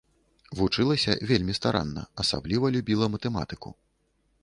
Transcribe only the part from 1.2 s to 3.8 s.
вельмі старанна, асабліва любіла матэматыку.